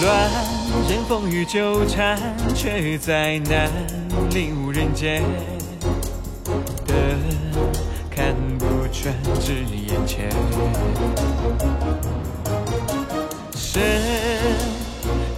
[0.00, 0.30] 乱
[0.88, 2.16] 人风雨纠缠，
[2.54, 3.68] 却再难
[4.30, 5.22] 领悟人间
[6.86, 6.94] 的
[8.08, 10.30] 看不穿，只眼前。
[13.56, 13.82] 生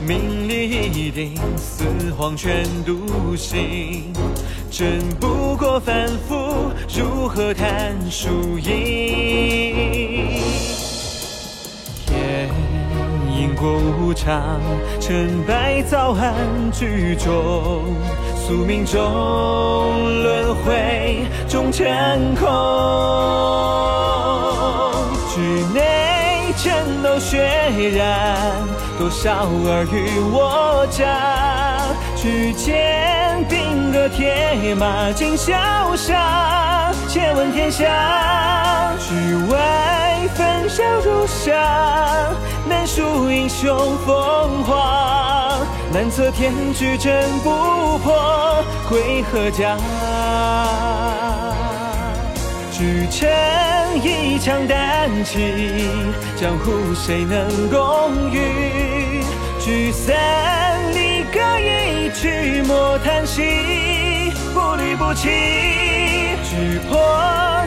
[0.07, 1.85] 命里一定，似
[2.19, 4.13] 黄泉独行，
[4.71, 4.87] 争
[5.19, 10.41] 不过反复，如何谈输赢？
[13.41, 14.61] 因果无常，
[15.01, 16.35] 成败早安
[16.71, 17.83] 剧中，
[18.37, 19.01] 宿命中
[20.23, 21.87] 轮回终成
[22.35, 22.47] 空。
[25.35, 25.41] 局
[25.73, 27.49] 内争斗血
[27.97, 28.37] 染，
[28.99, 31.07] 多少尔虞我诈。
[32.17, 42.29] 举剑兵戈铁马尽潇洒，且问天下，局外焚烧如沙，
[42.69, 43.03] 难数
[43.51, 45.59] 雄风华，
[45.93, 47.13] 难测天局争
[47.43, 47.51] 不
[47.99, 49.77] 破，归何家？
[52.73, 53.29] 举城
[54.03, 55.91] 一枪担起，
[56.37, 59.23] 江湖谁能共御？
[59.59, 60.17] 聚散
[60.95, 65.29] 离歌一曲莫叹息，不离不弃。
[66.49, 66.99] 举破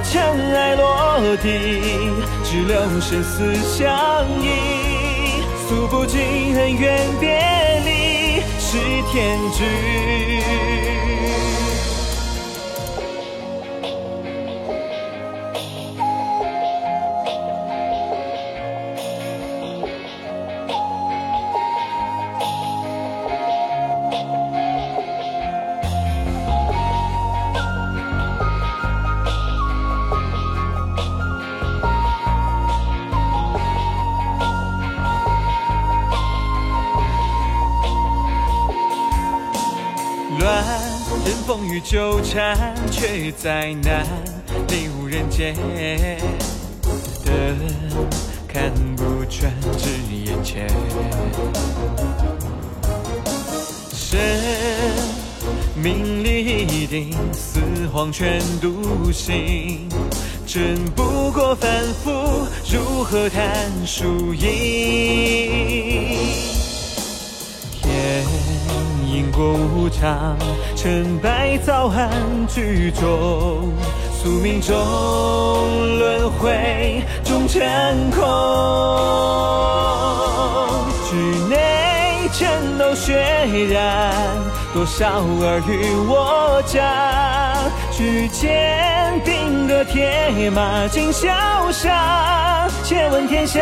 [0.03, 1.91] 尘埃落地，
[2.43, 4.92] 只留生死相依。
[5.67, 6.19] 诉不尽
[6.55, 7.39] 恩怨别
[7.85, 8.77] 离，是
[9.11, 9.63] 天局。
[41.45, 44.05] 风雨纠缠，却再难
[44.69, 45.53] 领悟人间
[47.25, 47.31] 的
[48.47, 49.89] 看不穿，只
[50.25, 50.67] 眼前。
[53.91, 54.19] 生
[55.75, 57.59] 命里一定，似
[57.91, 59.89] 黄泉独行，
[60.45, 60.61] 争
[60.95, 61.69] 不过反
[62.03, 62.11] 复，
[62.71, 64.53] 如何谈输赢？
[69.13, 70.35] 因果无常，
[70.75, 72.09] 成败早含
[72.47, 73.71] 剧中，
[74.11, 74.73] 宿命中
[75.99, 77.61] 轮回终成
[78.09, 78.23] 空。
[81.07, 81.15] 局
[81.47, 83.13] 内争斗血
[83.71, 84.15] 染，
[84.73, 85.77] 多少尔虞
[86.09, 87.53] 我诈。
[87.91, 91.29] 举剑兵戈铁马尽潇
[91.71, 93.61] 洒，且问天下，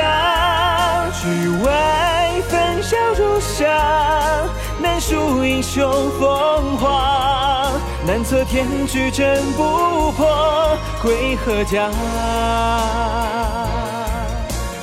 [1.22, 2.42] 局外
[5.62, 7.72] 英雄风华，
[8.04, 11.88] 难测天局争不破，归何家？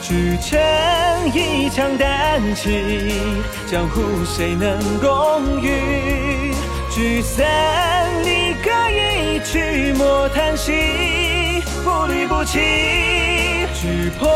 [0.00, 0.56] 举城
[1.34, 3.12] 一枪担起，
[3.68, 6.54] 江湖谁能共御？
[6.94, 7.44] 聚散
[8.22, 12.60] 离歌一曲莫叹息，不离不弃。
[13.74, 14.30] 举破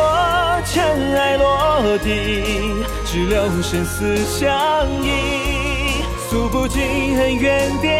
[0.67, 4.51] 尘埃落地，只留生死相
[5.05, 5.42] 依。
[6.33, 7.91] 诉不尽恩怨别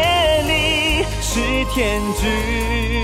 [0.47, 1.39] 离是
[1.71, 3.03] 天矩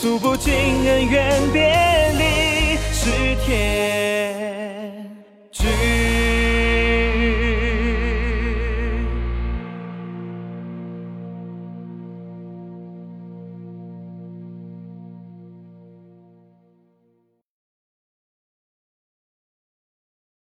[0.00, 1.60] 诉不尽恩怨别
[2.16, 3.97] 离是天